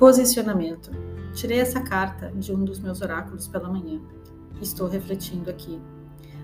Posicionamento. 0.00 0.90
Tirei 1.34 1.60
essa 1.60 1.80
carta 1.82 2.32
de 2.34 2.52
um 2.52 2.64
dos 2.64 2.80
meus 2.80 3.02
oráculos 3.02 3.46
pela 3.46 3.68
manhã. 3.68 4.00
Estou 4.60 4.88
refletindo 4.88 5.50
aqui. 5.50 5.78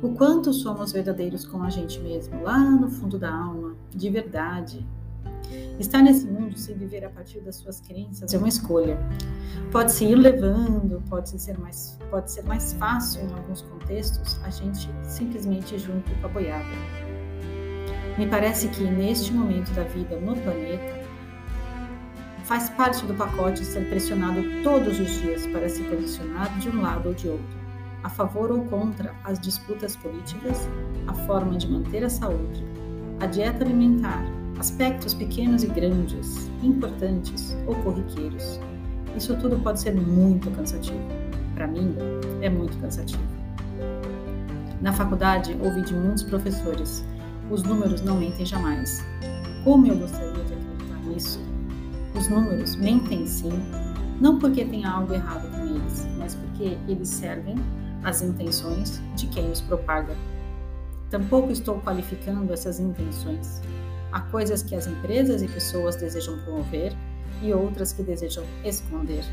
O 0.00 0.14
quanto 0.14 0.52
somos 0.52 0.92
verdadeiros 0.92 1.44
com 1.44 1.62
a 1.64 1.68
gente 1.68 1.98
mesmo, 1.98 2.42
lá 2.44 2.58
no 2.58 2.88
fundo 2.88 3.18
da 3.18 3.30
alma, 3.30 3.76
de 3.90 4.08
verdade, 4.08 4.86
Estar 5.80 6.02
nesse 6.02 6.26
mundo 6.26 6.56
sem 6.56 6.76
viver 6.76 7.04
a 7.04 7.10
partir 7.10 7.40
das 7.40 7.56
suas 7.56 7.80
crenças 7.80 8.32
é 8.32 8.38
uma 8.38 8.48
escolha. 8.48 8.98
Pode 9.72 9.90
se 9.90 10.04
ir 10.04 10.14
levando, 10.14 11.02
pode 11.08 11.30
ser 11.40 11.58
mais, 11.58 11.98
pode 12.10 12.30
ser 12.30 12.42
mais 12.42 12.74
fácil 12.74 13.22
em 13.22 13.32
alguns 13.32 13.62
contextos 13.62 14.38
a 14.44 14.50
gente 14.50 14.88
simplesmente 15.02 15.78
junto 15.78 16.10
com 16.20 16.26
a 16.26 16.28
boiada. 16.28 16.68
Me 18.16 18.26
parece 18.26 18.68
que 18.68 18.84
neste 18.84 19.32
momento 19.32 19.72
da 19.72 19.82
vida 19.84 20.20
no 20.20 20.36
planeta 20.36 21.09
faz 22.50 22.68
parte 22.68 23.06
do 23.06 23.14
pacote 23.14 23.64
ser 23.64 23.88
pressionado 23.88 24.42
todos 24.64 24.98
os 24.98 25.22
dias 25.22 25.46
para 25.46 25.68
se 25.68 25.84
posicionar 25.84 26.52
de 26.58 26.68
um 26.68 26.82
lado 26.82 27.10
ou 27.10 27.14
de 27.14 27.28
outro, 27.28 27.46
a 28.02 28.08
favor 28.08 28.50
ou 28.50 28.64
contra 28.64 29.14
as 29.22 29.38
disputas 29.38 29.94
políticas, 29.94 30.68
a 31.06 31.14
forma 31.14 31.56
de 31.56 31.70
manter 31.70 32.02
a 32.02 32.10
saúde, 32.10 32.64
a 33.20 33.26
dieta 33.26 33.62
alimentar, 33.62 34.24
aspectos 34.58 35.14
pequenos 35.14 35.62
e 35.62 35.68
grandes, 35.68 36.50
importantes 36.60 37.56
ou 37.68 37.76
corriqueiros. 37.84 38.58
Isso 39.16 39.36
tudo 39.36 39.56
pode 39.60 39.80
ser 39.80 39.94
muito 39.94 40.50
cansativo. 40.50 40.98
Para 41.54 41.68
mim, 41.68 41.94
é 42.42 42.50
muito 42.50 42.76
cansativo. 42.78 43.22
Na 44.80 44.92
faculdade, 44.92 45.56
ouvi 45.62 45.82
de 45.82 45.94
muitos 45.94 46.24
professores: 46.24 47.04
os 47.48 47.62
números 47.62 48.02
não 48.02 48.16
mentem 48.16 48.44
jamais. 48.44 49.06
Como 49.62 49.86
eu 49.86 49.96
gostaria 49.96 50.32
de 50.32 50.52
acreditar 50.52 50.98
nisso? 51.06 51.59
Os 52.14 52.28
números 52.28 52.76
mentem 52.76 53.26
sim, 53.26 53.52
não 54.20 54.38
porque 54.38 54.64
tenha 54.64 54.90
algo 54.90 55.14
errado 55.14 55.50
com 55.50 55.64
eles, 55.64 56.06
mas 56.18 56.34
porque 56.34 56.76
eles 56.88 57.08
servem 57.08 57.54
às 58.02 58.20
intenções 58.20 59.00
de 59.16 59.26
quem 59.28 59.50
os 59.50 59.60
propaga. 59.60 60.16
Tampouco 61.08 61.50
estou 61.50 61.80
qualificando 61.80 62.52
essas 62.52 62.78
intenções. 62.80 63.62
Há 64.12 64.20
coisas 64.22 64.62
que 64.62 64.74
as 64.74 64.86
empresas 64.86 65.42
e 65.42 65.48
pessoas 65.48 65.96
desejam 65.96 66.38
promover 66.40 66.92
e 67.42 67.52
outras 67.52 67.92
que 67.92 68.02
desejam 68.02 68.44
esconder. 68.64 69.24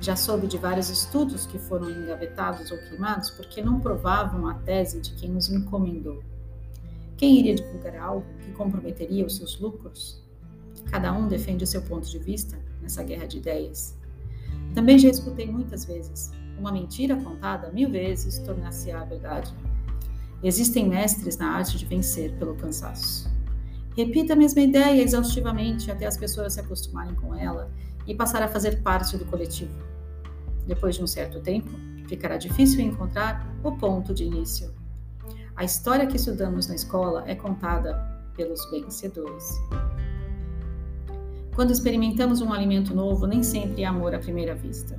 Já 0.00 0.16
soube 0.16 0.46
de 0.46 0.58
vários 0.58 0.90
estudos 0.90 1.46
que 1.46 1.58
foram 1.58 1.88
engavetados 1.88 2.70
ou 2.70 2.78
queimados 2.78 3.30
porque 3.30 3.62
não 3.62 3.78
provavam 3.78 4.48
a 4.48 4.54
tese 4.54 5.00
de 5.00 5.12
quem 5.12 5.36
os 5.36 5.48
encomendou. 5.48 6.22
Quem 7.16 7.38
iria 7.38 7.54
divulgar 7.54 7.96
algo 7.96 8.26
que 8.40 8.50
comprometeria 8.52 9.24
os 9.24 9.36
seus 9.36 9.60
lucros? 9.60 10.21
Cada 10.90 11.12
um 11.12 11.28
defende 11.28 11.64
o 11.64 11.66
seu 11.66 11.82
ponto 11.82 12.08
de 12.08 12.18
vista 12.18 12.58
nessa 12.80 13.02
guerra 13.02 13.26
de 13.26 13.38
ideias. 13.38 13.96
Também 14.74 14.98
já 14.98 15.08
escutei 15.08 15.46
muitas 15.50 15.84
vezes: 15.84 16.30
uma 16.58 16.72
mentira 16.72 17.16
contada 17.16 17.70
mil 17.70 17.90
vezes 17.90 18.38
tornar-se-á 18.38 19.04
verdade. 19.04 19.52
Existem 20.42 20.88
mestres 20.88 21.36
na 21.36 21.56
arte 21.56 21.78
de 21.78 21.86
vencer 21.86 22.32
pelo 22.36 22.54
cansaço. 22.56 23.30
Repita 23.96 24.32
a 24.32 24.36
mesma 24.36 24.62
ideia 24.62 25.02
exaustivamente 25.02 25.90
até 25.90 26.06
as 26.06 26.16
pessoas 26.16 26.54
se 26.54 26.60
acostumarem 26.60 27.14
com 27.14 27.34
ela 27.34 27.70
e 28.06 28.14
passar 28.14 28.42
a 28.42 28.48
fazer 28.48 28.82
parte 28.82 29.16
do 29.16 29.24
coletivo. 29.26 29.72
Depois 30.66 30.96
de 30.96 31.02
um 31.02 31.06
certo 31.06 31.40
tempo, 31.40 31.70
ficará 32.08 32.36
difícil 32.36 32.80
encontrar 32.80 33.54
o 33.62 33.72
ponto 33.72 34.14
de 34.14 34.24
início. 34.24 34.72
A 35.54 35.64
história 35.64 36.06
que 36.06 36.16
estudamos 36.16 36.66
na 36.66 36.74
escola 36.74 37.24
é 37.26 37.34
contada 37.34 37.94
pelos 38.34 38.68
vencedores. 38.70 39.60
Quando 41.54 41.70
experimentamos 41.70 42.40
um 42.40 42.50
alimento 42.50 42.94
novo, 42.94 43.26
nem 43.26 43.42
sempre 43.42 43.82
é 43.82 43.86
amor 43.86 44.14
à 44.14 44.18
primeira 44.18 44.54
vista. 44.54 44.98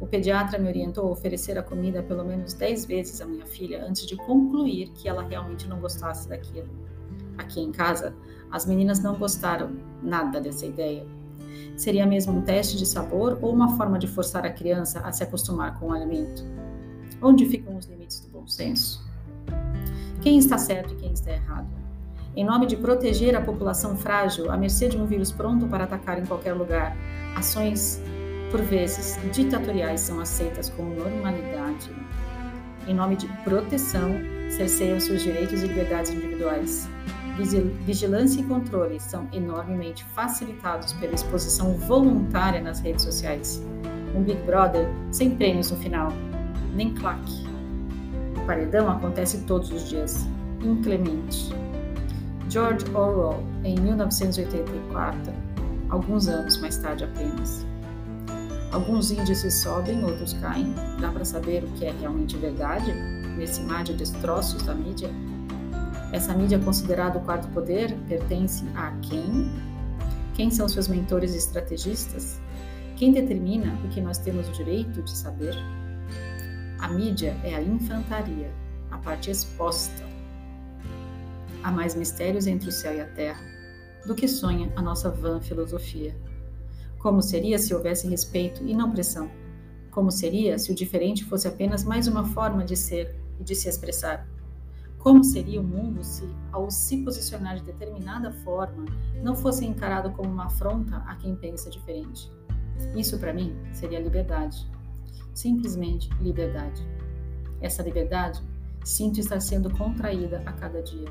O 0.00 0.06
pediatra 0.06 0.58
me 0.58 0.68
orientou 0.68 1.06
a 1.06 1.10
oferecer 1.12 1.56
a 1.56 1.62
comida 1.62 2.02
pelo 2.02 2.24
menos 2.24 2.54
10 2.54 2.86
vezes 2.86 3.20
à 3.20 3.24
minha 3.24 3.46
filha 3.46 3.86
antes 3.86 4.04
de 4.04 4.16
concluir 4.16 4.88
que 4.94 5.08
ela 5.08 5.22
realmente 5.22 5.68
não 5.68 5.78
gostasse 5.78 6.28
daquilo. 6.28 6.68
Aqui 7.38 7.60
em 7.60 7.70
casa, 7.70 8.12
as 8.50 8.66
meninas 8.66 8.98
não 8.98 9.14
gostaram 9.14 9.76
nada 10.02 10.40
dessa 10.40 10.66
ideia. 10.66 11.06
Seria 11.76 12.04
mesmo 12.04 12.32
um 12.32 12.42
teste 12.42 12.76
de 12.76 12.84
sabor 12.84 13.38
ou 13.40 13.52
uma 13.52 13.76
forma 13.76 13.96
de 13.96 14.08
forçar 14.08 14.44
a 14.44 14.50
criança 14.50 14.98
a 15.00 15.12
se 15.12 15.22
acostumar 15.22 15.78
com 15.78 15.86
o 15.86 15.92
alimento? 15.92 16.44
Onde 17.22 17.46
ficam 17.46 17.76
os 17.76 17.86
limites 17.86 18.18
do 18.18 18.28
bom 18.28 18.46
senso? 18.48 19.06
Quem 20.20 20.36
está 20.36 20.58
certo 20.58 20.94
e 20.94 20.96
quem 20.96 21.12
está 21.12 21.30
errado? 21.30 21.81
Em 22.34 22.44
nome 22.44 22.66
de 22.66 22.76
proteger 22.76 23.36
a 23.36 23.42
população 23.42 23.94
frágil 23.94 24.50
à 24.50 24.56
mercê 24.56 24.88
de 24.88 24.96
um 24.96 25.04
vírus 25.04 25.30
pronto 25.30 25.66
para 25.66 25.84
atacar 25.84 26.18
em 26.18 26.24
qualquer 26.24 26.54
lugar, 26.54 26.96
ações, 27.36 28.00
por 28.50 28.62
vezes, 28.62 29.18
ditatoriais 29.32 30.00
são 30.00 30.18
aceitas 30.18 30.70
como 30.70 30.94
normalidade. 30.94 31.90
Em 32.88 32.94
nome 32.94 33.16
de 33.16 33.28
proteção, 33.44 34.10
cerceiam-se 34.48 35.12
os 35.12 35.22
direitos 35.22 35.62
e 35.62 35.66
liberdades 35.66 36.10
individuais. 36.10 36.88
Vigilância 37.84 38.40
e 38.40 38.44
controle 38.44 38.98
são 38.98 39.28
enormemente 39.30 40.02
facilitados 40.14 40.94
pela 40.94 41.14
exposição 41.14 41.74
voluntária 41.74 42.62
nas 42.62 42.80
redes 42.80 43.04
sociais. 43.04 43.62
Um 44.14 44.22
Big 44.22 44.40
Brother 44.42 44.88
sem 45.10 45.36
prêmios 45.36 45.70
no 45.70 45.76
final, 45.76 46.10
nem 46.74 46.94
claque. 46.94 47.46
O 48.36 48.46
paredão 48.46 48.90
acontece 48.90 49.44
todos 49.44 49.70
os 49.70 49.88
dias, 49.88 50.26
inclemente. 50.62 51.54
George 52.52 52.84
Orwell, 52.94 53.42
em 53.64 53.80
1984, 53.80 55.32
alguns 55.88 56.28
anos 56.28 56.58
mais 56.58 56.76
tarde 56.76 57.02
apenas. 57.02 57.66
Alguns 58.70 59.10
índices 59.10 59.54
sobem, 59.54 60.04
outros 60.04 60.34
caem. 60.34 60.74
Dá 61.00 61.10
para 61.10 61.24
saber 61.24 61.64
o 61.64 61.68
que 61.68 61.86
é 61.86 61.92
realmente 61.92 62.36
verdade 62.36 62.92
nesse 63.38 63.62
mar 63.62 63.84
de 63.84 63.94
destroços 63.94 64.62
da 64.64 64.74
mídia? 64.74 65.08
Essa 66.12 66.34
mídia 66.34 66.58
considerada 66.58 67.16
o 67.16 67.22
quarto 67.22 67.48
poder 67.54 67.96
pertence 68.06 68.62
a 68.74 68.90
quem? 69.00 69.50
Quem 70.34 70.50
são 70.50 70.68
seus 70.68 70.88
mentores 70.88 71.32
e 71.34 71.38
estrategistas? 71.38 72.38
Quem 72.96 73.12
determina 73.12 73.78
o 73.82 73.88
que 73.88 74.00
nós 74.02 74.18
temos 74.18 74.46
o 74.50 74.52
direito 74.52 75.00
de 75.02 75.10
saber? 75.10 75.56
A 76.80 76.88
mídia 76.88 77.34
é 77.44 77.54
a 77.54 77.62
infantaria, 77.62 78.50
a 78.90 78.98
parte 78.98 79.30
exposta. 79.30 80.11
Há 81.62 81.70
mais 81.70 81.94
mistérios 81.94 82.46
entre 82.46 82.68
o 82.68 82.72
céu 82.72 82.94
e 82.94 83.00
a 83.00 83.06
terra 83.06 83.40
do 84.04 84.14
que 84.14 84.26
sonha 84.26 84.72
a 84.74 84.82
nossa 84.82 85.08
vã 85.08 85.40
filosofia. 85.40 86.16
Como 86.98 87.22
seria 87.22 87.58
se 87.58 87.72
houvesse 87.72 88.08
respeito 88.08 88.64
e 88.64 88.74
não 88.74 88.90
pressão? 88.90 89.30
Como 89.90 90.10
seria 90.10 90.58
se 90.58 90.72
o 90.72 90.74
diferente 90.74 91.24
fosse 91.24 91.46
apenas 91.46 91.84
mais 91.84 92.08
uma 92.08 92.24
forma 92.24 92.64
de 92.64 92.76
ser 92.76 93.14
e 93.38 93.44
de 93.44 93.54
se 93.54 93.68
expressar? 93.68 94.26
Como 94.98 95.22
seria 95.22 95.60
o 95.60 95.64
mundo 95.64 96.02
se, 96.02 96.28
ao 96.50 96.70
se 96.70 96.98
posicionar 96.98 97.56
de 97.56 97.64
determinada 97.64 98.32
forma, 98.32 98.84
não 99.22 99.34
fosse 99.34 99.64
encarado 99.64 100.10
como 100.12 100.30
uma 100.30 100.46
afronta 100.46 100.96
a 101.06 101.14
quem 101.16 101.34
pensa 101.36 101.70
diferente? 101.70 102.30
Isso, 102.96 103.18
para 103.18 103.32
mim, 103.32 103.56
seria 103.72 104.00
liberdade. 104.00 104.66
Simplesmente 105.34 106.08
liberdade. 106.20 106.82
Essa 107.60 107.82
liberdade 107.82 108.42
sinto 108.84 109.20
estar 109.20 109.40
sendo 109.40 109.70
contraída 109.76 110.42
a 110.46 110.52
cada 110.52 110.82
dia, 110.82 111.08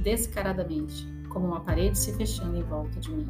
descaradamente, 0.00 1.06
como 1.28 1.46
uma 1.46 1.60
parede 1.60 1.98
se 1.98 2.12
fechando 2.14 2.56
em 2.56 2.62
volta 2.62 2.98
de 3.00 3.10
mim. 3.10 3.28